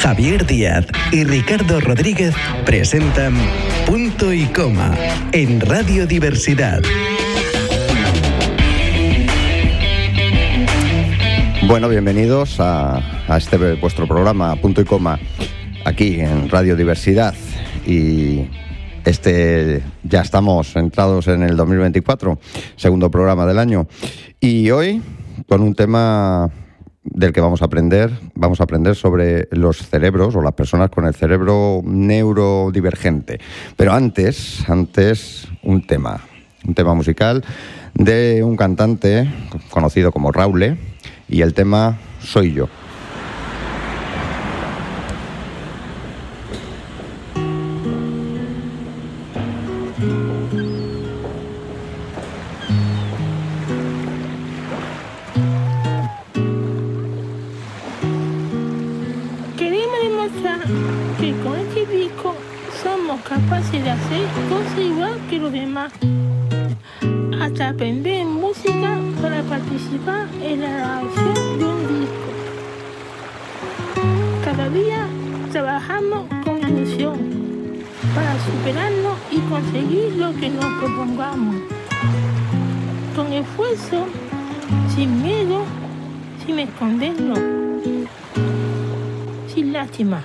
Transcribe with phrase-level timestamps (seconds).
[0.00, 2.34] Javier Díaz y Ricardo Rodríguez
[2.64, 3.34] presentan
[3.86, 4.96] Punto y Coma
[5.32, 6.80] en Radio Diversidad.
[11.68, 13.02] Bueno, bienvenidos a,
[13.36, 15.18] este vuestro programa Punto y Coma
[15.84, 17.34] aquí en Radio Diversidad
[17.86, 18.48] y
[19.04, 22.38] este ya estamos entrados en el 2024,
[22.76, 23.86] segundo programa del año
[24.40, 25.02] y hoy
[25.46, 26.50] con un tema
[27.02, 28.10] del que vamos a aprender.
[28.34, 33.40] Vamos a aprender sobre los cerebros o las personas con el cerebro neurodivergente.
[33.76, 36.20] Pero antes, antes un tema,
[36.66, 37.44] un tema musical
[37.94, 39.32] de un cantante
[39.70, 40.78] conocido como Raule
[41.28, 42.68] y el tema Soy yo.
[70.00, 72.30] culpa es la grabación de un disco.
[74.44, 75.06] Cada día
[75.52, 77.18] trabajamos con ilusión
[78.14, 81.56] para superarnos y conseguir lo que nos propongamos.
[83.14, 84.06] Con esfuerzo,
[84.94, 85.64] sin miedo,
[86.44, 87.38] sin escondernos,
[89.52, 90.22] sin lástima.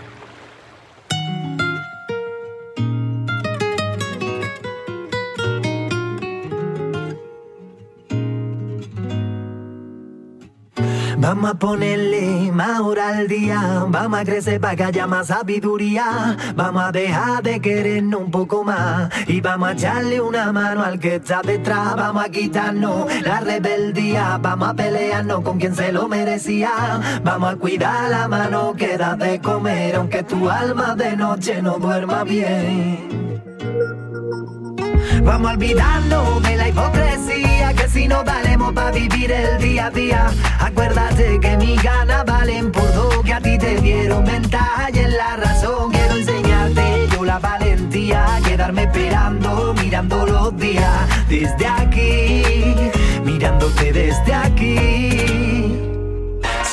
[11.26, 16.38] Vamos a ponerle más hora al día, vamos a crecer para que haya más sabiduría,
[16.56, 19.10] vamos a dejar de querernos un poco más.
[19.28, 24.38] Y vamos a echarle una mano al que está detrás, vamos a quitarnos la rebeldía,
[24.40, 29.16] vamos a pelearnos con quien se lo merecía, vamos a cuidar la mano que da
[29.16, 33.25] de comer, aunque tu alma de noche no duerma bien.
[35.26, 39.90] Vamos a olvidarnos de la hipocresía, que si no valemos para vivir el día a
[39.90, 40.28] día.
[40.60, 44.24] Acuérdate que mis ganas valen por dos, que a ti te dieron.
[44.24, 51.28] Ventaja y en la razón quiero enseñarte yo la valentía, quedarme esperando, mirando los días
[51.28, 52.44] desde aquí,
[53.24, 55.10] mirándote desde aquí.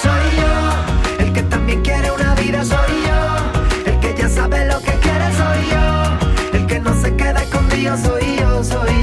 [0.02, 4.78] Soy yo, el que también quiere una vida, soy yo, el que ya sabe lo
[4.80, 8.31] que quiere, soy yo, el que no se queda escondido, soy yo,
[8.62, 9.01] soy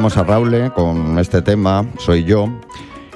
[0.00, 2.48] teníamos a Raúl con este tema, Soy yo,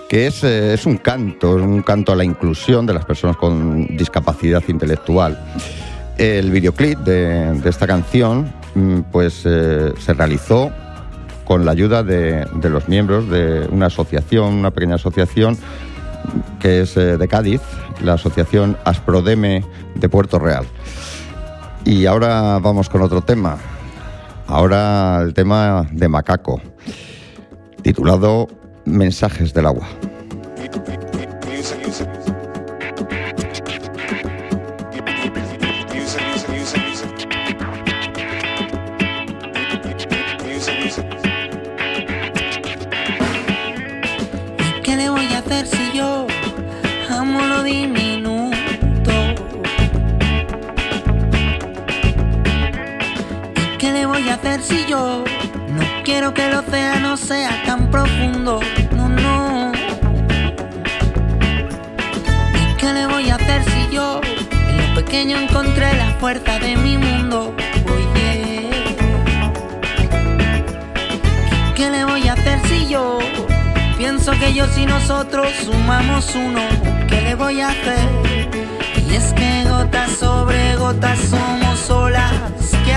[0.06, 3.96] que es, eh, es un canto, un canto a la inclusión de las personas con
[3.96, 5.42] discapacidad intelectual.
[6.18, 10.70] El videoclip de, esta canción mm, pues, eh, se realizó
[11.46, 15.56] con la ayuda de, los miembros de una asociación, una pequeña asociación
[16.60, 17.62] que es eh, de Cádiz,
[18.02, 19.64] la asociación Asprodeme
[19.94, 20.66] de Puerto Real.
[21.86, 23.56] Y ahora vamos con otro tema,
[24.46, 26.60] Ahora el tema de Macaco,
[27.82, 28.46] titulado
[28.84, 29.88] Mensajes del Agua.
[44.82, 46.26] ¿Qué le voy a hacer si yo
[47.10, 48.43] amo lo diminuto?
[54.14, 55.24] Voy a hacer si yo
[55.70, 58.60] no quiero que el océano sea tan profundo?
[58.92, 59.72] No, no.
[62.54, 64.20] ¿Y qué le voy a hacer si yo
[64.68, 67.56] en lo pequeño encontré la fuerza de mi mundo?
[67.92, 68.70] Oye.
[71.74, 73.18] ¿Qué le voy a hacer si yo
[73.98, 76.60] pienso que yo si nosotros sumamos uno?
[77.08, 78.08] ¿Qué le voy a hacer?
[79.08, 82.30] Y es que gotas sobre gotas somos olas
[82.84, 82.94] que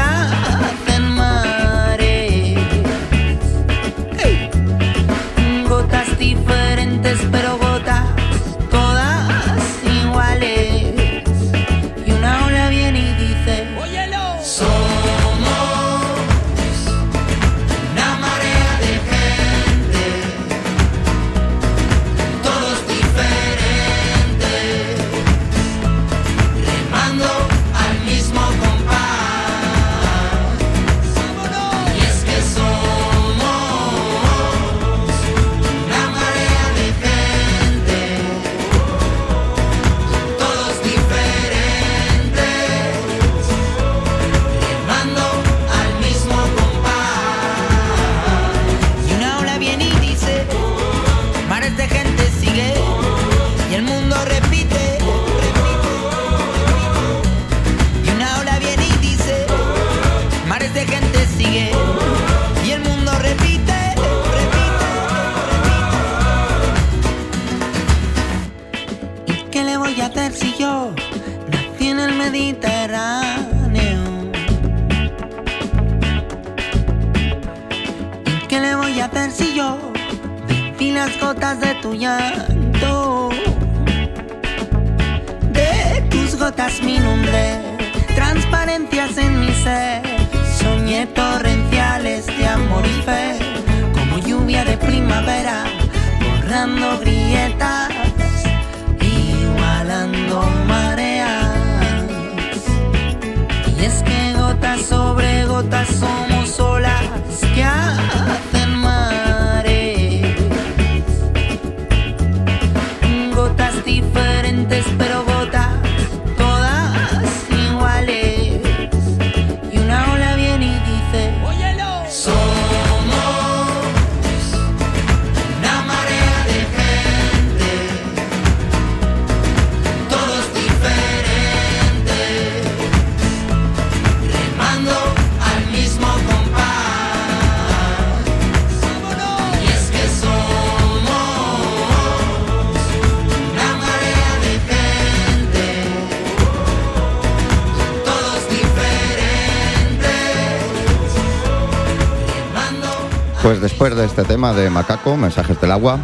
[153.58, 155.98] Pues después de este tema de Macaco, Mensajes del Agua,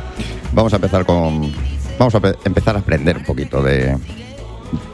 [0.53, 1.51] vamos a empezar con.
[2.00, 3.95] Vamos a pe- empezar a aprender un poquito de,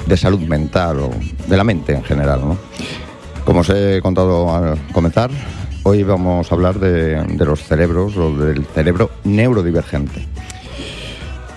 [0.05, 1.09] de salud mental o
[1.47, 2.41] de la mente en general.
[3.45, 5.31] Como os he contado al comenzar,
[5.83, 10.27] hoy vamos a hablar de, de los cerebros o del cerebro neurodivergente.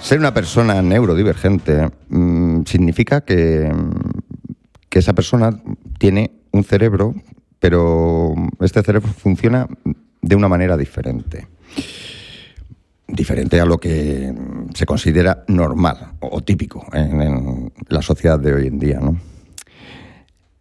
[0.00, 3.72] Ser una persona neurodivergente mm, significa que,
[4.88, 5.50] que esa persona
[5.98, 7.12] tiene un cerebro,
[7.58, 9.66] pero este cerebro funciona
[10.22, 11.48] de una manera diferente.
[13.06, 14.32] Diferente a lo que
[14.72, 19.00] se considera normal o típico en, la sociedad de hoy en día.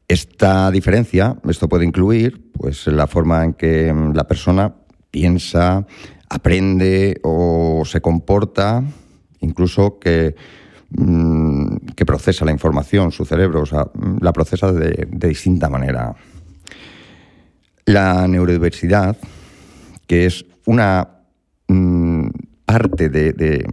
[0.07, 4.75] Esta diferencia, esto puede incluir pues, la forma en que la persona
[5.09, 5.85] piensa,
[6.27, 8.83] aprende o se comporta,
[9.39, 10.35] incluso que,
[10.89, 13.87] mm, que procesa la información, su cerebro, o sea,
[14.19, 16.13] la procesa de distinta manera.
[17.85, 19.15] La neurodiversidad,
[20.11, 21.07] que es una
[21.69, 22.27] mm,
[22.65, 23.65] parte de,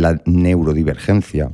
[0.00, 1.52] la neurodivergencia,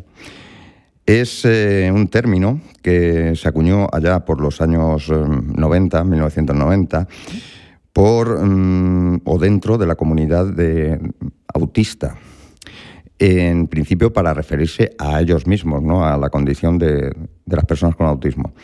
[1.04, 7.08] es eh, un término que se acuñó allá por los años eh, 90, 1990,
[7.92, 10.96] por mm, o dentro de la comunidad de
[11.52, 12.14] autista.
[13.18, 16.04] En principio para referirse a ellos mismos, ¿no?
[16.06, 17.12] a la condición de,
[17.46, 18.54] de las personas con autismo.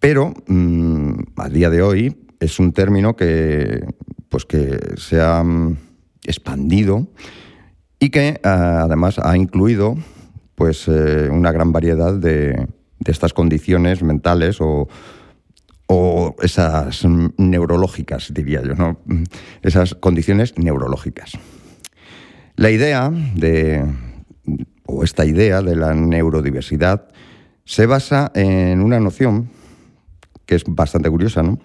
[0.00, 3.86] Pero mm, a día de hoy es un término que,
[4.32, 5.76] pues que se ha mm,
[6.24, 7.06] expandido
[8.00, 9.96] y que además ha incluido
[10.54, 12.66] pues una gran variedad de,
[12.98, 14.88] de estas condiciones mentales o,
[15.86, 17.04] o esas
[17.36, 18.98] neurológicas, diría yo, ¿no?
[19.62, 21.32] esas condiciones neurológicas.
[22.56, 23.84] La idea de,
[24.86, 27.08] o esta idea de la neurodiversidad
[27.64, 29.50] se basa en una noción
[30.46, 31.58] que es bastante curiosa, ¿no?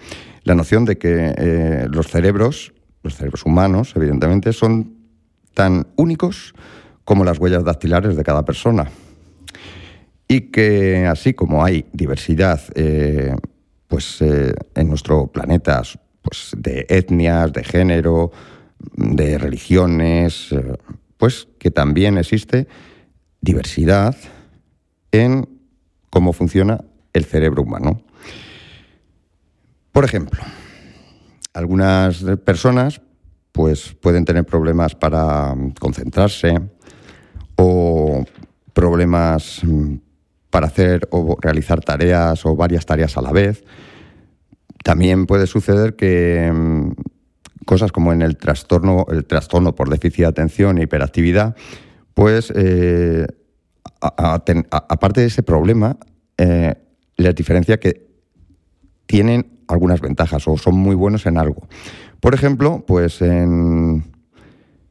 [0.48, 2.72] La noción de que eh, los cerebros,
[3.04, 4.96] los cerebros humanos, evidentemente, son
[5.54, 6.54] tan únicos
[7.04, 8.89] como las huellas dactilares de cada persona
[10.25, 13.36] y que así como hay diversidad eh,
[13.89, 15.82] pues, eh, en nuestro planeta
[16.22, 18.32] pues, de etnias, de género,
[18.96, 20.56] de religiones,
[21.18, 22.70] pues que también existe
[23.42, 24.16] diversidad
[25.12, 25.50] en
[26.10, 28.07] cómo funciona el cerebro humano.
[29.98, 30.44] Por ejemplo,
[31.56, 33.01] algunas personas
[33.51, 36.54] pues pueden tener problemas para concentrarse
[37.56, 38.24] o
[38.74, 39.96] problemas mm,
[40.51, 43.63] para hacer o realizar tareas o varias tareas a la vez.
[44.84, 46.92] También puede suceder que mm,
[47.66, 51.56] cosas como en el trastorno, el trastorno por déficit de atención e hiperactividad,
[52.13, 53.25] pues eh,
[54.00, 55.98] aparte de ese problema,
[56.38, 56.75] eh,
[57.16, 58.07] la diferencia que
[59.08, 61.68] tienen algunas ventajas o son muy buenos en algo.
[62.20, 64.04] Por ejemplo, pues en,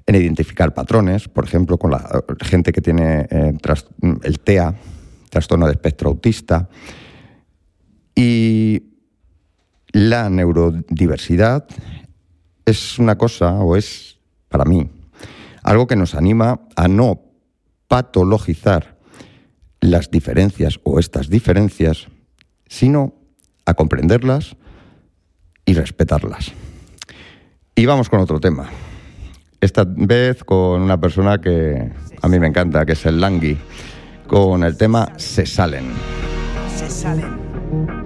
[0.06, 3.52] identificar patrones, por ejemplo, con la gente que tiene eh,
[4.22, 4.74] el TEA,
[5.30, 6.68] trastorno de espectro autista.
[8.14, 8.82] Y
[9.92, 11.66] la neurodiversidad
[12.64, 14.18] es una cosa, o es
[14.48, 14.88] para mí,
[15.62, 17.20] algo que nos anima a no
[17.88, 18.96] patologizar
[19.80, 22.08] las diferencias o estas diferencias,
[22.66, 23.14] sino
[23.66, 24.56] a comprenderlas
[25.64, 26.52] y respetarlas.
[27.74, 28.68] Y vamos con otro tema.
[29.60, 31.92] Esta vez con una persona que
[32.22, 33.58] a mí me encanta, que es el Langui
[34.26, 35.92] con el tema Se salen.
[36.74, 38.05] Se salen.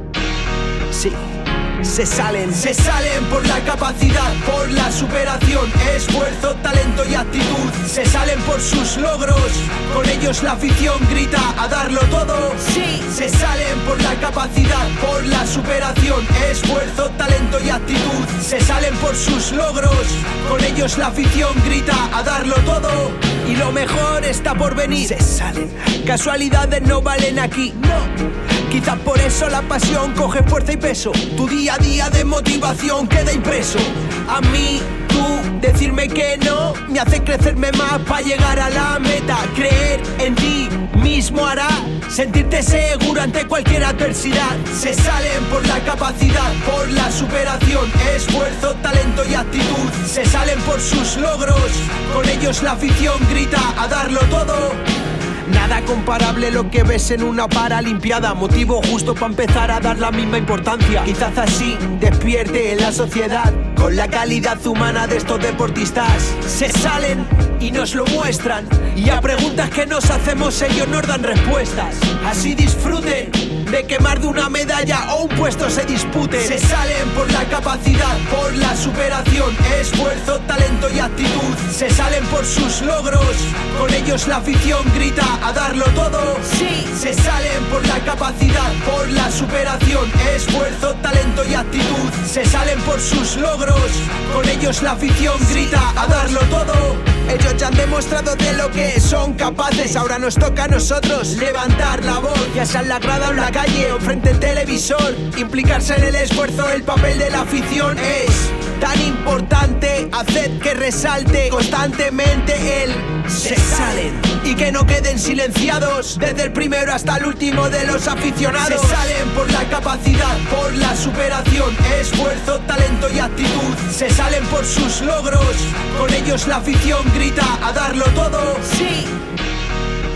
[1.82, 7.70] Se salen, se salen por la capacidad, por la superación, esfuerzo, talento y actitud.
[7.86, 9.50] Se salen por sus logros,
[9.94, 12.52] con ellos la afición grita a darlo todo.
[12.58, 18.24] Sí, se salen por la capacidad, por la superación, esfuerzo, talento y actitud.
[18.42, 20.06] Se salen por sus logros,
[20.48, 23.10] con ellos la afición grita a darlo todo
[23.48, 25.08] y lo mejor está por venir.
[25.08, 25.70] Se salen.
[26.06, 28.59] Casualidades no valen aquí, no.
[28.70, 31.10] Quizás por eso la pasión coge fuerza y peso.
[31.36, 33.80] Tu día a día de motivación queda impreso.
[34.28, 35.24] A mí, tú,
[35.60, 39.38] decirme que no, me hace crecerme más para llegar a la meta.
[39.56, 40.68] Creer en ti
[41.02, 41.68] mismo hará
[42.08, 44.56] sentirte seguro ante cualquier adversidad.
[44.72, 49.90] Se salen por la capacidad, por la superación, esfuerzo, talento y actitud.
[50.06, 51.70] Se salen por sus logros,
[52.14, 55.09] con ellos la afición grita a darlo todo.
[55.52, 58.34] Nada comparable lo que ves en una paralimpiada.
[58.34, 61.04] Motivo justo para empezar a dar la misma importancia.
[61.04, 66.34] Quizás así despierte en la sociedad con la calidad humana de estos deportistas.
[66.46, 67.26] Se salen
[67.60, 68.68] y nos lo muestran.
[68.96, 71.96] Y a preguntas que nos hacemos ellos nos dan respuestas.
[72.26, 73.30] Así disfruten
[73.70, 76.40] de que más de una medalla o un puesto se dispute.
[76.46, 81.54] Se salen por la capacidad, por la superación, esfuerzo, talento y actitud.
[81.72, 83.36] Se salen por sus logros,
[83.78, 86.36] con ellos la afición grita a darlo todo.
[86.42, 92.10] Sí, se salen por la capacidad, por la superación, esfuerzo, talento y actitud.
[92.26, 93.90] Se salen por sus logros,
[94.34, 96.96] con ellos la afición grita a darlo todo.
[97.28, 99.94] Ellos ya han demostrado de lo que son capaces.
[99.94, 103.36] Ahora nos toca a nosotros levantar la voz, ya sea en la grada o en
[103.36, 105.14] la calle o frente al televisor.
[105.36, 110.08] Implicarse en el esfuerzo, el papel de la afición es tan importante.
[110.12, 112.94] Hacer que resalte constantemente el
[113.28, 118.08] se salen y que no queden silenciados desde el primero hasta el último de los
[118.08, 118.80] aficionados.
[118.80, 123.76] Se salen por la capacidad, por la superación, esfuerzo, talento y actitud.
[123.92, 125.54] Se salen por sus logros,
[125.98, 128.56] con ellos la afición grita a darlo todo.
[128.62, 129.06] Sí.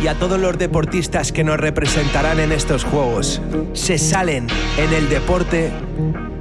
[0.03, 3.41] Y a todos los deportistas que nos representarán en estos juegos,
[3.73, 5.71] se salen en el deporte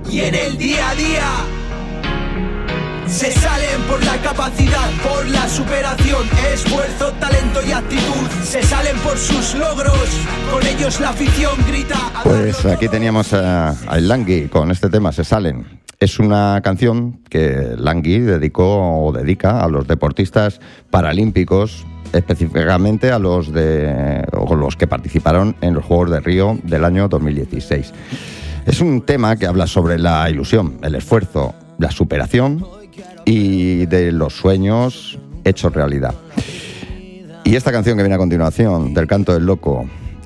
[0.10, 1.63] y en el día a día.
[3.14, 8.28] Se salen por la capacidad, por la superación, esfuerzo, talento y actitud.
[8.42, 10.10] Se salen por sus logros,
[10.52, 11.96] con ellos la afición grita.
[12.24, 15.80] Pues aquí teníamos a, a Langui con este tema, Se salen.
[16.00, 23.54] Es una canción que Langui dedicó o dedica a los deportistas paralímpicos, específicamente a los
[23.54, 27.94] de o los que participaron en los Juegos de Río del año 2016.
[28.66, 32.83] Es un tema que habla sobre la ilusión, el esfuerzo, la superación
[33.26, 36.14] y de los sueños hechos realidad.
[37.44, 39.86] Y esta canción que viene a continuación, del canto del loco,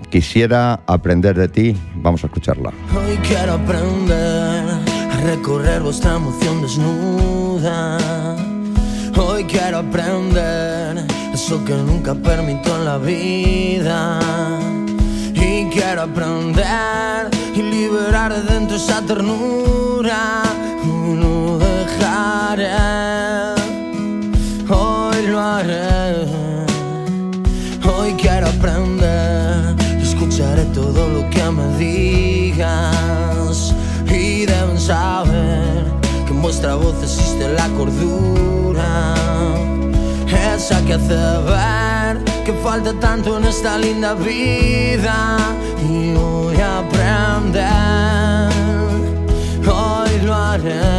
[0.10, 2.72] quisiera aprender de ti, vamos a escucharla.
[2.96, 4.64] Hoy quiero aprender
[5.12, 7.98] a recorrer vuestra emoción desnuda.
[9.18, 14.20] Hoy quiero aprender eso que nunca permito en la vida.
[15.34, 20.44] Y quiero aprender y liberar de dentro esa ternura.
[20.86, 21.67] No
[22.56, 23.54] dejaré,
[24.70, 26.26] hoy lo haré.
[27.84, 33.74] Hoy quiero aprender escucharé todo lo que me digas.
[34.06, 35.84] Y deben saber
[36.26, 39.16] que en vuestra voz existe la cordura.
[40.56, 45.38] Esa que hace ver que falta tanto en esta linda vida.
[45.90, 48.50] Y voy a aprender,
[49.68, 50.97] hoy lo haré.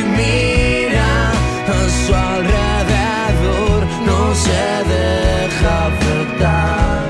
[0.00, 4.62] Y mira a su alrededor, no se
[4.94, 7.02] deja afectar.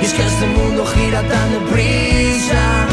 [0.00, 2.83] Y es que este mundo gira tan deprisa,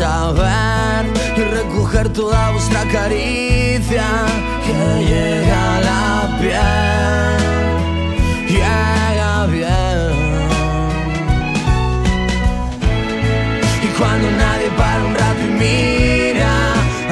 [0.00, 4.06] y recoger toda vuestra caricia
[4.64, 4.72] que
[5.04, 7.36] llega a la piel.
[8.48, 10.12] Llega bien.
[13.82, 16.54] Y cuando nadie para un rato y mira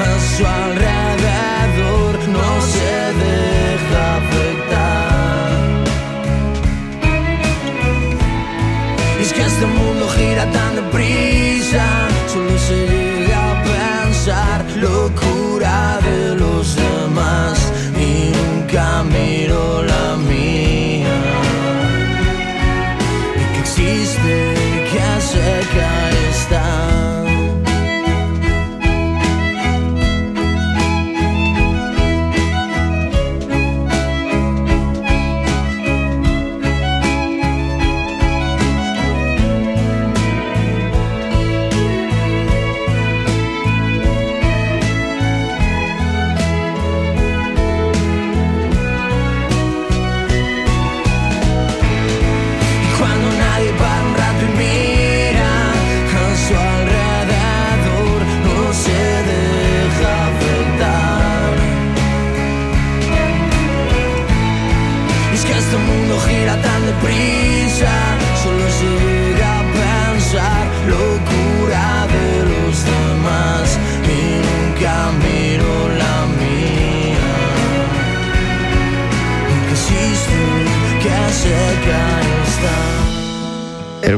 [0.01, 2.91] a su alrededor, no se
[3.23, 5.51] deja afectar.
[9.21, 11.85] Es que este mundo gira tan deprisa,
[12.31, 17.71] solo se llega a pensar locura de los demás.
[17.97, 19.88] Y nunca miro la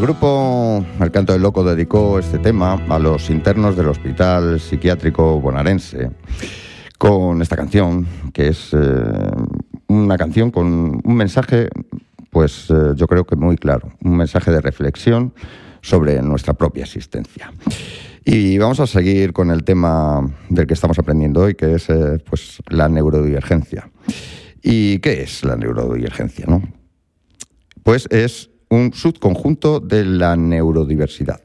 [0.02, 6.10] grupo El Canto del Loco dedicó este tema a los internos del Hospital Psiquiátrico Bonarense
[6.98, 8.78] con esta canción, que es eh,
[9.88, 11.70] una canción con un mensaje,
[12.32, 15.34] pues eh, yo creo que muy claro, un mensaje de reflexión
[15.82, 17.54] sobre nuestra propia existencia.
[18.26, 22.18] Y vamos a seguir con el tema del que estamos aprendiendo hoy, que es eh,
[22.28, 23.92] pues, la neurodivergencia.
[24.64, 26.46] ¿Y qué es la neurodivergencia?
[26.48, 26.62] No?
[27.84, 31.42] Pues es un subconjunto de la neurodiversidad.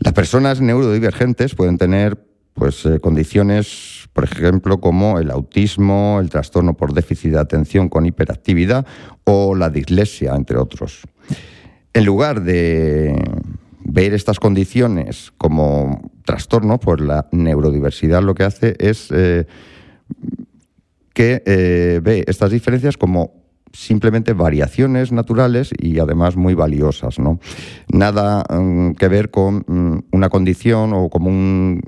[0.00, 2.18] Las personas neurodivergentes pueden tener
[2.54, 8.06] pues, eh, condiciones, por ejemplo, como el autismo, el trastorno por déficit de atención con
[8.06, 8.86] hiperactividad
[9.24, 11.02] o la dislexia, entre otros.
[11.92, 13.14] En lugar de
[13.84, 19.46] ver estas condiciones como trastorno, pues la neurodiversidad lo que hace es eh,
[21.12, 23.38] que eh, ve estas diferencias como
[23.72, 27.38] simplemente variaciones naturales y además muy valiosas, ¿no?
[27.92, 31.80] Nada mm, que ver con mm, una condición o como un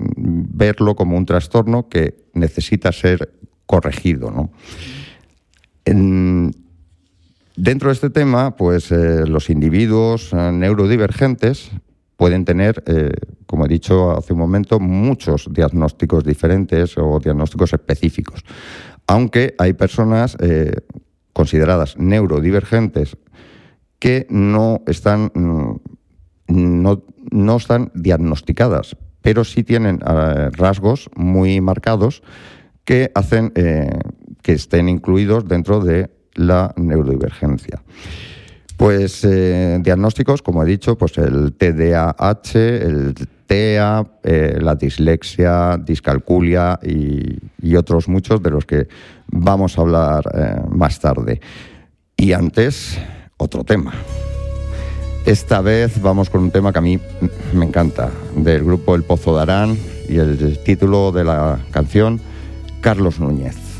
[0.53, 3.33] verlo como un trastorno que necesita ser
[3.65, 4.51] corregido, ¿no?
[5.85, 6.51] En-
[7.55, 11.71] dentro de este tema, pues eh, los individuos eh, neurodivergentes
[12.17, 13.09] pueden tener, eh,
[13.47, 18.43] como he dicho hace un momento, muchos diagnósticos diferentes o diagnósticos específicos.
[19.07, 20.37] aunque hay personas
[21.33, 23.17] consideradas neurodivergentes
[23.99, 25.75] que no están, mm,
[26.47, 32.23] no, no están diagnosticadas, pero sí tienen eh, rasgos muy marcados
[32.83, 33.89] que hacen eh,
[34.41, 37.83] que estén incluidos dentro de la neurodivergencia.
[38.77, 43.13] Pues eh, diagnósticos, como he dicho, pues el TDAH, el
[43.53, 48.87] Eh, la dislexia, discalculia y, y, otros muchos de los que
[49.27, 51.41] vamos a hablar eh, más tarde.
[52.15, 52.97] Y antes,
[53.35, 53.91] otro tema.
[55.25, 56.97] Esta vez vamos con un tema que a mí
[57.53, 62.21] me encanta, del grupo El Pozo de Arán y el título de la canción,
[62.79, 63.70] Carlos Núñez.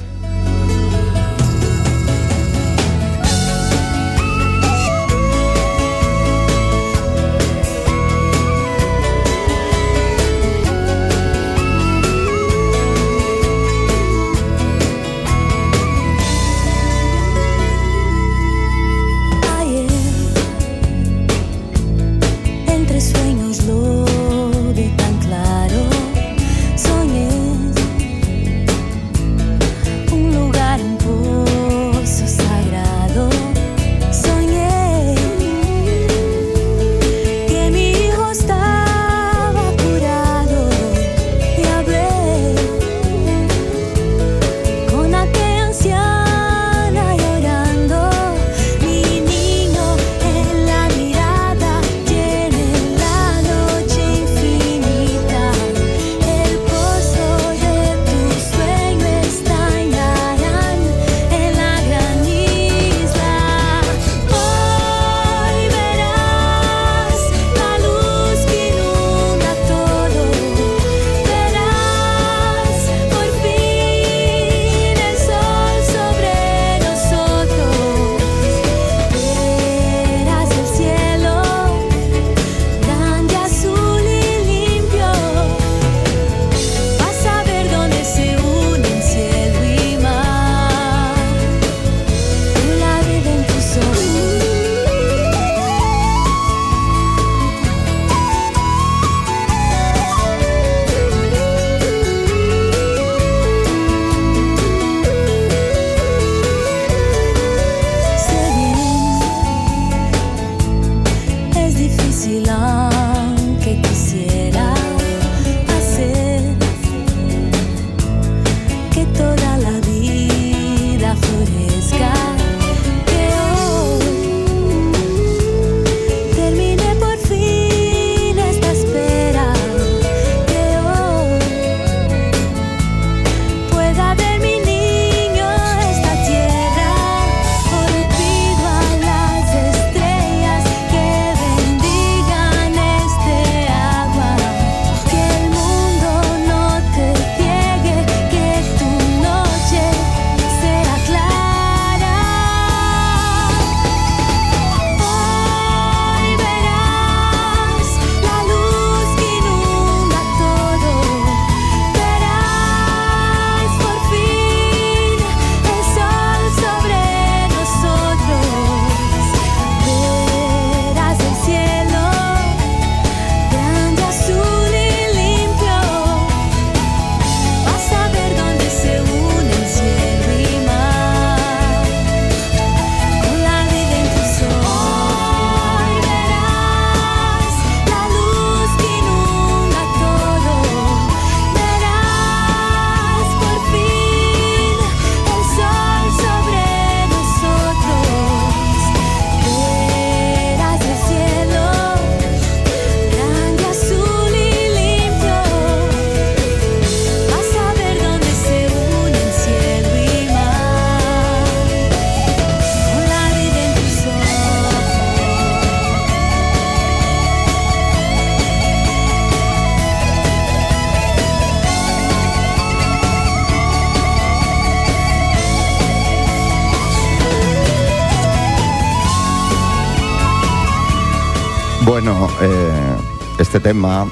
[233.61, 234.07] Tema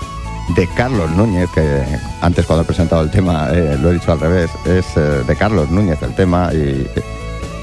[0.56, 1.84] de Carlos Núñez, que
[2.22, 5.36] antes cuando he presentado el tema eh, lo he dicho al revés, es eh, de
[5.36, 6.88] Carlos Núñez el tema y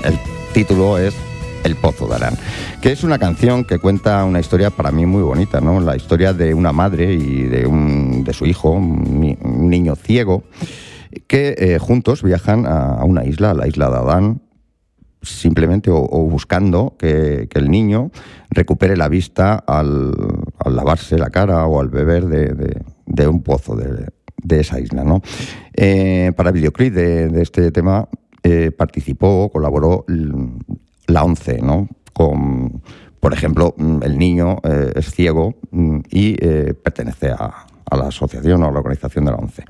[0.04, 0.18] el
[0.52, 1.14] título es
[1.64, 2.34] El Pozo de Arán,
[2.80, 5.80] que es una canción que cuenta una historia para mí muy bonita, ¿no?
[5.80, 9.96] La historia de una madre y de, un, de su hijo, un, ni- un niño
[9.96, 10.44] ciego,
[11.26, 14.42] que eh, juntos viajan a, una isla, a la isla de Adán,
[15.22, 18.10] simplemente o, buscando que, el niño
[18.50, 20.12] recupere la vista al,
[20.74, 25.04] lavarse la cara o al beber de, un pozo de, esa isla.
[25.04, 25.22] ¿no?
[25.74, 28.08] Eh, para videoclip de, este tema
[28.42, 30.04] eh, participó, colaboró
[31.06, 31.88] la ONCE, ¿no?
[32.12, 32.82] con,
[33.20, 36.36] por ejemplo, el niño eh, es ciego mm, y
[36.74, 39.64] pertenece a, a la asociación o a la organización de la ONCE.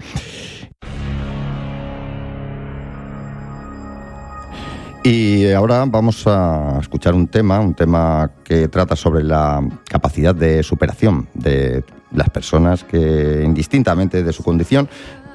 [5.08, 10.64] Y ahora vamos a escuchar un tema, un tema que trata sobre la capacidad de
[10.64, 14.88] superación de las personas que, indistintamente de su condición,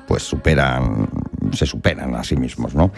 [0.09, 1.07] pues superan,
[1.53, 2.91] se superan a sí mismos, ¿no?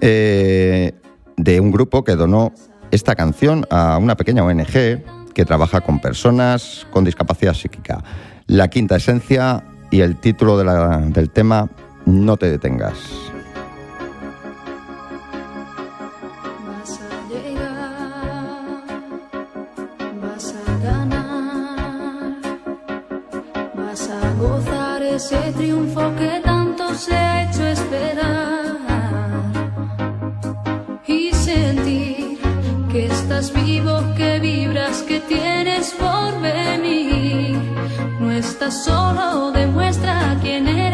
[0.00, 0.92] Eh,
[1.36, 2.52] de un grupo que donó
[2.90, 8.02] esta canción a una pequeña ONG que trabaja con personas con discapacidad psíquica.
[8.48, 11.70] La quinta esencia y el título del tema,
[12.06, 13.37] No te detengas.
[25.30, 28.64] Ese triunfo que tanto se ha hecho esperar
[31.06, 32.38] y sentir
[32.90, 37.58] que estás vivo, que vibras, que tienes por venir.
[38.18, 40.87] No estás solo, demuestra quién eres,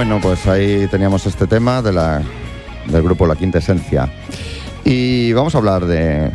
[0.00, 4.10] Bueno, pues ahí teníamos este tema del grupo La Quinta Esencia.
[4.82, 6.30] Y vamos a hablar de,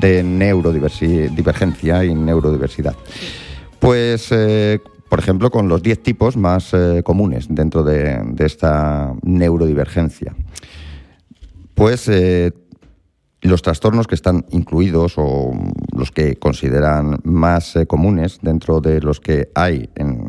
[0.00, 2.94] de neurodivergencia y neurodiversidad.
[3.78, 10.36] Pues, eh, por ejemplo, con los 10 tipos más eh, comunes dentro de, esta neurodivergencia.
[11.72, 12.52] Pues eh,
[13.40, 15.52] los trastornos que están incluidos o
[15.96, 20.28] los que consideran más comunes dentro de los que hay en,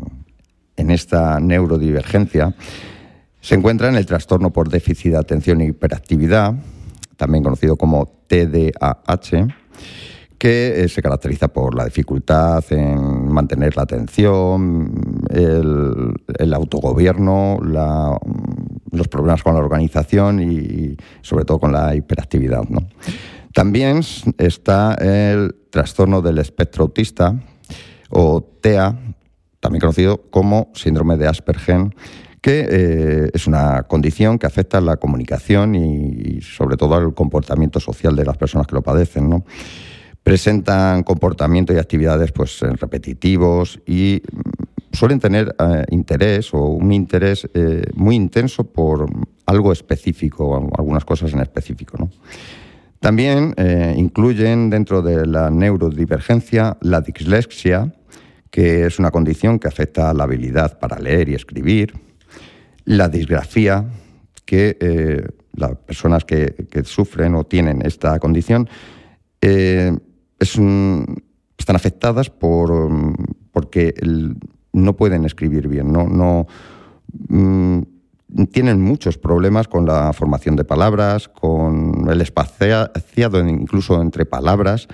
[0.76, 2.54] en esta neurodivergencia
[3.40, 6.54] se encuentra en el trastorno por déficit de atención e hiperactividad,
[7.16, 9.46] también conocido como TDAH,
[10.36, 19.42] que eh, se caracteriza por la dificultad en mantener la atención, el, autogobierno, los problemas
[19.42, 22.64] con la organización y, sobre todo con la hiperactividad.
[23.54, 24.00] También
[24.38, 27.34] está el trastorno del espectro autista
[28.10, 28.94] o TEA,
[29.60, 31.90] también conocido como síndrome de Asperger,
[32.46, 38.14] que eh, es una condición que afecta la comunicación y, sobre todo al comportamiento social
[38.14, 39.28] de las personas que lo padecen.
[39.28, 39.44] ¿no?
[40.22, 47.48] Presentan comportamiento y actividades pues, repetitivos y mm, suelen tener eh, interés o un interés
[47.52, 49.06] eh, muy intenso por
[49.46, 51.96] algo específico, algunas cosas en específico.
[51.98, 52.10] ¿no?
[53.00, 53.54] También
[53.96, 57.92] incluyen dentro de la neurodivergencia la dislexia,
[58.50, 61.94] que es una condición que afecta a la habilidad para leer y escribir,
[62.84, 63.84] la disgrafía,
[64.44, 66.54] que eh, las personas que,
[66.84, 68.68] sufren o tienen esta condición
[69.40, 69.92] eh,
[70.38, 72.90] están afectadas por,
[73.50, 73.94] porque
[74.72, 76.46] no pueden escribir bien, no, no
[77.28, 77.82] mm,
[78.52, 84.88] tienen muchos problemas con la formación de palabras, con el espaciado incluso entre palabras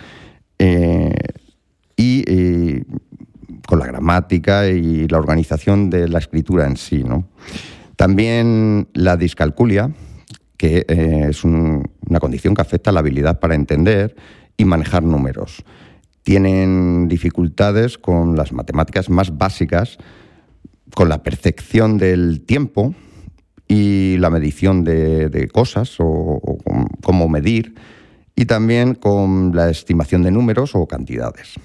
[0.58, 1.12] eh,
[1.96, 2.82] y,
[3.72, 7.04] con la gramática y la organización de la escritura en sí.
[7.04, 7.26] ¿no?
[7.96, 9.90] También la discalculia,
[10.58, 14.14] que eh, es una condición que afecta la habilidad para entender
[14.58, 15.64] y manejar números.
[16.22, 19.96] Tienen dificultades con las matemáticas más básicas,
[20.94, 22.94] con la percepción del tiempo
[23.68, 26.58] y la medición de, cosas o,
[27.02, 27.74] cómo medir,
[28.36, 31.58] y también con la estimación de números o cantidades.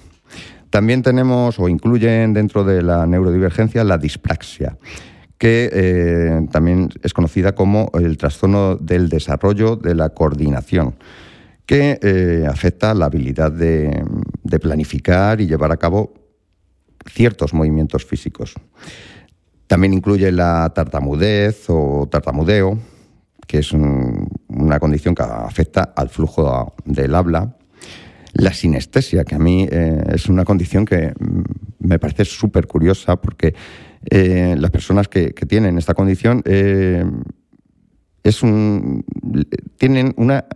[0.70, 4.76] También tenemos o incluyen dentro de la neurodivergencia la dispraxia,
[5.38, 10.96] que eh, también es conocida como el trastorno del desarrollo de la coordinación,
[11.64, 14.04] que eh, afecta la habilidad de,
[14.60, 16.14] planificar y llevar a cabo
[17.06, 18.54] ciertos movimientos físicos.
[19.66, 22.78] También incluye la tartamudez o tartamudeo,
[23.46, 27.57] que es una condición que afecta al flujo del habla.
[28.34, 31.42] La sinestesia, que a mí eh, es una condición que mm,
[31.80, 33.54] me parece súper curiosa porque
[34.10, 37.04] eh, las personas que, tienen esta condición eh,
[38.22, 39.04] es un,
[39.76, 40.46] tienen una,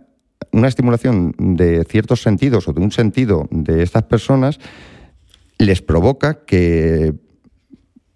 [0.65, 4.59] estimulación de ciertos sentidos o de un sentido de estas personas
[5.57, 7.13] les provoca que,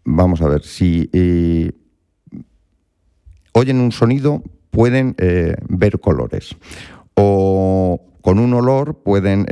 [0.05, 1.09] vamos a ver, si
[3.53, 5.15] oyen un sonido pueden
[5.67, 6.55] ver colores.
[7.15, 9.45] O con un olor pueden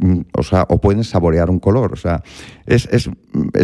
[0.00, 1.92] Mm, o sea, o pueden saborear un color.
[1.92, 2.22] O sea,
[2.66, 3.08] es,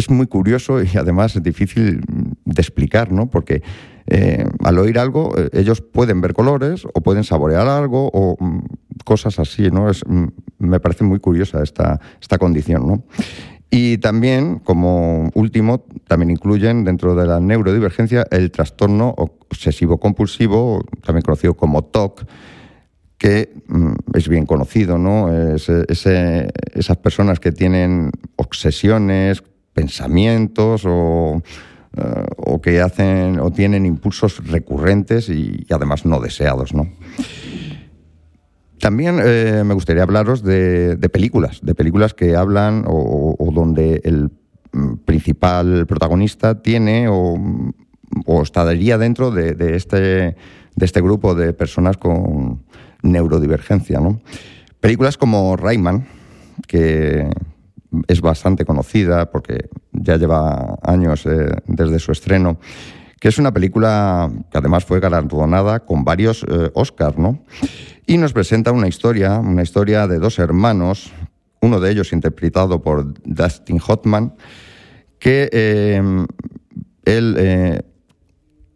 [0.09, 2.01] muy curioso y además es difícil
[2.43, 3.29] de explicar, ¿no?
[3.29, 3.63] Porque
[4.07, 8.59] eh, al oír algo, eh, ellos pueden ver colores o pueden saborear algo o mm,
[9.05, 9.89] cosas así, ¿no?
[9.89, 10.25] Es, mm,
[10.59, 13.03] me parece muy curiosa esta, esta condición, ¿no?
[13.71, 21.55] Y también, como último, también incluyen dentro de la neurodivergencia el trastorno obsesivo-compulsivo, también conocido
[21.55, 22.25] como TOC,
[23.17, 25.31] que mm, es bien conocido, ¿no?
[25.55, 31.41] esas personas que tienen obsesiones, pensamientos o,
[31.97, 36.89] eh, que hacen o tienen impulsos recurrentes y, además no deseados, ¿no?
[38.79, 44.31] También eh, me gustaría hablaros de, películas, de películas que hablan o, donde el
[44.71, 47.37] mm, principal protagonista tiene o,
[48.41, 52.61] estaría dentro de, este, de este grupo de personas con,
[53.01, 53.99] neurodivergencia.
[53.99, 54.21] ¿no?
[54.79, 56.07] Películas como Rayman,
[56.67, 57.29] que
[58.07, 62.59] es bastante conocida porque ya lleva años eh, desde su estreno,
[63.19, 67.43] que es una película que además fue galardonada con varios eh, Oscars, ¿no?
[68.05, 71.11] Y nos presenta una historia, una historia de dos hermanos,
[71.61, 74.35] uno de ellos interpretado por Dustin Hoffman,
[75.17, 76.25] que eh,
[77.05, 77.83] él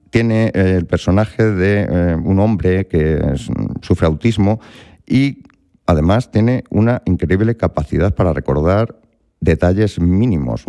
[0.10, 3.20] tiene eh, el personaje de eh, un hombre que
[3.82, 4.60] sufre autismo
[5.06, 5.44] y
[5.86, 9.00] además tiene una increíble capacidad para recordar
[9.40, 10.66] detalles mínimos.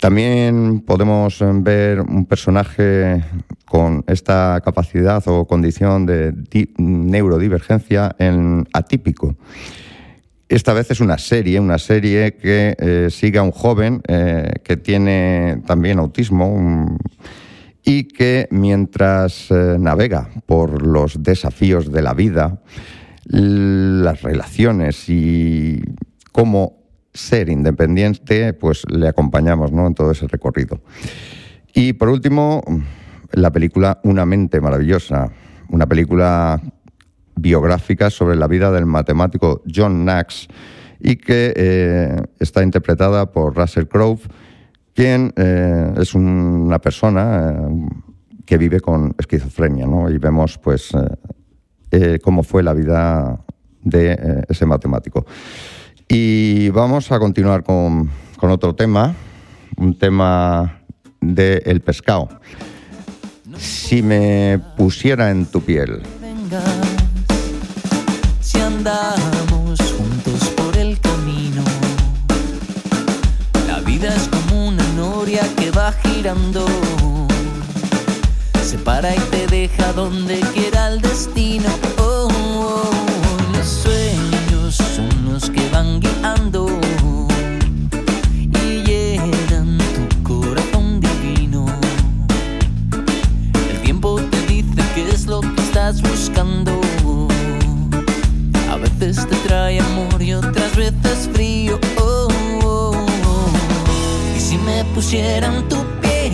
[0.00, 3.24] También podemos eh, ver un personaje
[3.66, 6.34] con esta capacidad o condición de
[6.78, 9.36] neurodivergencia en atípico.
[10.48, 15.98] Esta vez es una serie, una serie que sigue a un joven que tiene también
[15.98, 16.98] autismo,
[17.84, 22.60] y que mientras eh, navega por los desafíos de la vida,
[23.24, 25.80] las relaciones y
[26.32, 29.86] cómo ser independiente, pues le acompañamos ¿no?
[29.86, 30.80] en todo ese recorrido.
[31.74, 32.62] Y por último,
[33.32, 35.30] la película Una mente maravillosa,
[35.68, 36.60] una película
[37.34, 40.48] biográfica sobre la vida del matemático John Knox
[41.00, 44.20] y que eh, está interpretada por Russell Crowe
[44.94, 47.88] quien eh, es una persona eh,
[48.44, 50.10] que vive con esquizofrenia, ¿no?
[50.10, 50.90] Y vemos, pues,
[51.90, 53.40] eh, cómo fue la vida
[53.82, 55.24] de ese matemático.
[56.08, 59.14] Y vamos a continuar con, con otro tema,
[59.76, 60.82] un tema
[61.20, 62.28] de El pescado.
[63.56, 66.02] Si me pusiera en tu piel.
[68.40, 71.62] si andamos juntos por el camino,
[73.66, 74.28] la vida es
[75.22, 76.64] noria que va girando.
[78.60, 81.68] Se para y te deja donde quiera el destino.
[81.98, 83.56] Oh, oh, oh.
[83.56, 86.66] los sueños son los que van guiando
[88.64, 91.66] y llenan tu corazón divino.
[93.70, 96.80] El tiempo te dice qué es lo que estás buscando.
[98.72, 101.78] A veces te trae amor y otras veces frío.
[104.94, 106.32] Pusieran tu piel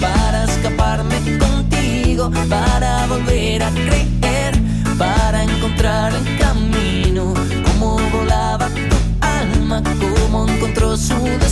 [0.00, 4.54] para escaparme contigo, para volver a creer,
[4.98, 7.34] para encontrar el camino,
[7.64, 11.49] como volaba tu alma, cómo encontró su destino,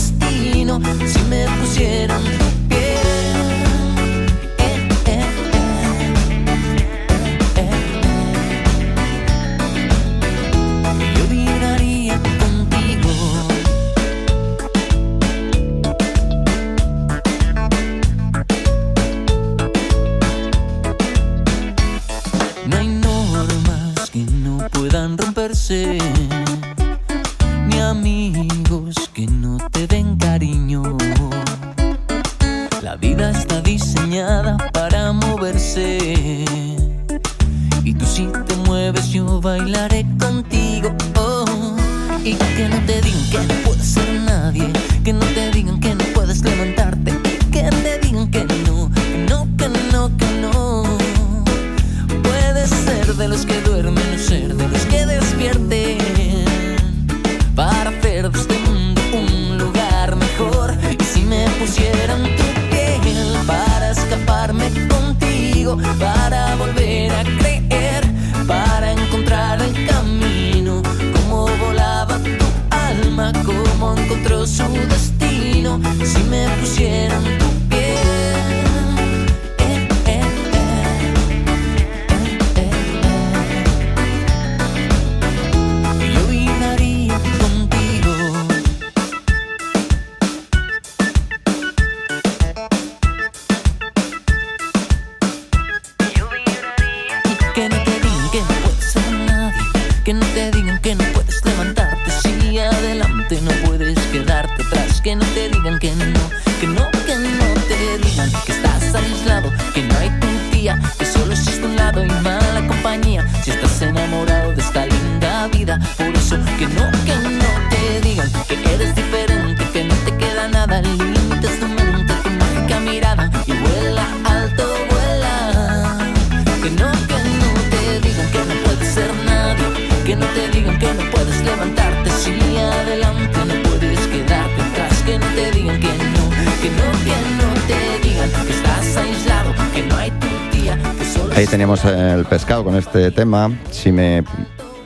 [143.19, 143.51] tema.
[143.71, 144.23] Si me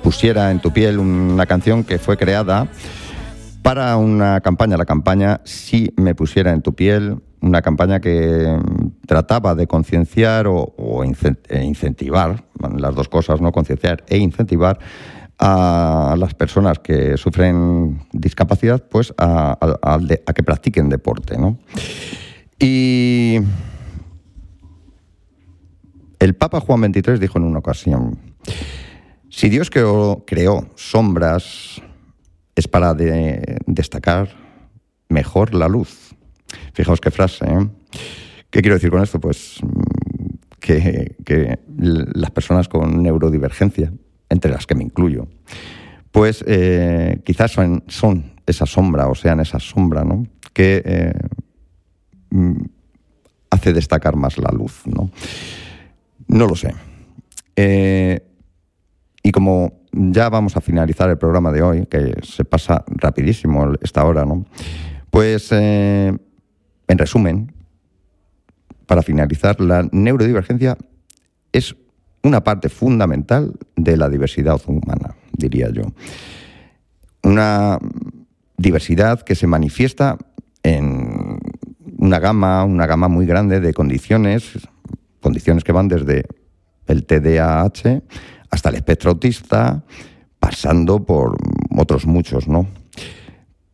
[0.01, 2.67] pusiera en tu piel una canción que fue creada
[3.61, 8.57] para una campaña, la campaña Si me pusiera en tu piel, una campaña que
[9.05, 10.73] trataba de concienciar o,
[11.03, 12.43] e incentivar,
[12.75, 13.51] las dos cosas, ¿no?
[13.51, 14.79] Concienciar e incentivar
[15.37, 21.59] a las personas que sufren discapacidad, pues a, a que practiquen deporte, ¿no?
[22.57, 23.41] Y
[26.23, 28.17] el Papa Juan XXIII dijo en una ocasión,
[29.29, 31.81] si Dios creó, sombras,
[32.55, 34.29] es para de- destacar
[35.09, 36.15] mejor la luz.
[36.73, 37.45] Fijaos qué frase.
[37.45, 37.67] ¿eh?
[38.49, 39.19] ¿Qué quiero decir con esto?
[39.19, 43.91] Pues mm, que, las personas con neurodivergencia,
[44.29, 45.27] entre las que me incluyo,
[46.11, 50.25] pues eh, quizás son, son esa sombra o sean esa sombra, ¿no?
[50.53, 51.13] Que eh,
[52.29, 52.61] mm,
[53.49, 55.09] hace destacar más la luz, ¿no?
[56.33, 56.73] No lo sé.
[57.55, 58.19] Eh,
[59.21, 64.03] y como ya vamos a finalizar el programa de hoy, que se pasa rapidísimo esta
[64.03, 64.43] hora, ¿no?
[65.11, 66.11] Pues, eh,
[66.87, 67.53] en resumen,
[68.87, 70.75] para finalizar, la neurodivergencia
[71.51, 71.75] es
[72.23, 75.83] una parte fundamental de la diversidad humana, diría yo.
[77.21, 77.77] Una
[78.57, 80.17] diversidad que se manifiesta
[80.63, 81.37] en
[81.95, 84.67] una gama, una gama muy grande de condiciones,
[85.23, 86.25] condiciones que van desde
[86.85, 88.03] el TDAH
[88.51, 89.83] hasta el espectro autista,
[90.39, 91.35] pasando por
[91.75, 92.67] otros muchos, ¿no?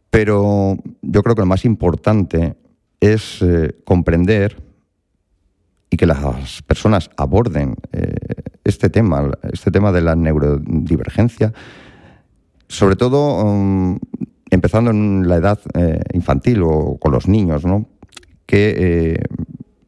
[0.10, 2.56] Pero yo creo que lo más importante
[3.00, 4.62] es eh, comprender
[5.90, 8.16] y que las personas aborden eh,
[8.64, 11.54] este tema, este tema de la neurodivergencia,
[12.68, 13.98] sobre todo mm,
[14.52, 17.88] empezando en la edad eh, infantil o con los niños, ¿no?
[18.46, 19.22] que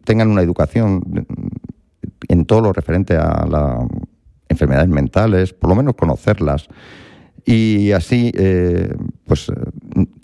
[0.04, 1.26] tengan una educación
[2.28, 3.86] en todo lo referente a las
[4.50, 6.68] enfermedades mentales, por lo menos conocerlas,
[7.46, 8.32] y así,
[9.26, 9.52] pues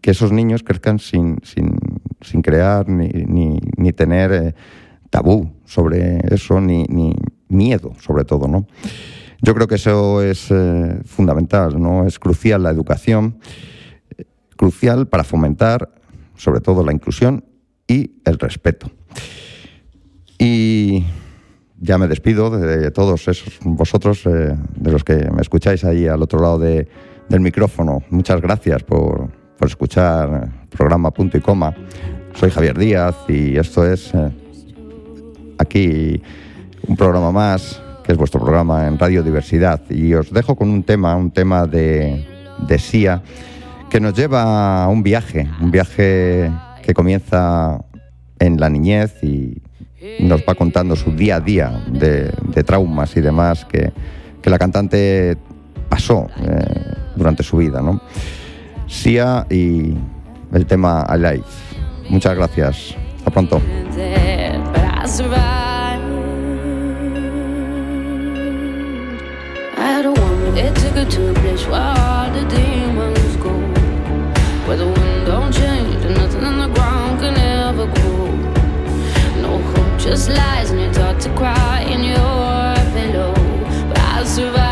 [0.01, 1.75] que esos niños crezcan sin, sin,
[2.21, 3.09] sin crear ni,
[3.77, 4.55] ni, tener eh,
[5.09, 7.13] tabú sobre eso, ni, ni,
[7.49, 8.67] miedo, sobre todo, ¿no?
[9.41, 12.05] Yo creo que eso es eh, fundamental, ¿no?
[12.05, 13.39] Es crucial la educación,
[14.57, 15.93] crucial para fomentar,
[16.35, 17.45] sobre todo, la inclusión
[17.87, 18.91] y el respeto.
[20.37, 21.05] Y
[21.79, 26.21] ya me despido de todos esos vosotros, eh, de los que me escucháis ahí al
[26.21, 26.87] otro lado de,
[27.29, 28.03] del micrófono.
[28.09, 31.75] Muchas gracias por, por escuchar programa Punto y Coma.
[32.33, 34.31] Soy Javier Díaz y esto es eh,
[35.57, 36.21] aquí
[36.87, 39.81] un programa más, que es vuestro programa en Radio Diversidad.
[39.89, 42.25] Y os dejo con un tema, un tema de,
[42.67, 43.21] de SIA,
[43.89, 46.51] que nos lleva a un viaje, un viaje
[46.81, 47.83] que comienza
[48.39, 49.61] en la niñez y
[50.19, 52.31] nos va contando su día a día de,
[52.63, 53.91] traumas y demás que,
[54.41, 55.37] que la cantante
[55.89, 57.81] pasó eh, durante su vida.
[57.81, 58.01] ¿no?
[58.87, 59.93] Sia y
[60.53, 61.43] el tema Alive.
[62.09, 62.95] Muchas gracias.
[63.17, 63.61] Hasta pronto.
[70.59, 73.51] It took her to a place where the demons go.
[80.07, 83.33] Just lies and you're taught to cry in your pillow.
[83.89, 84.66] But I survived.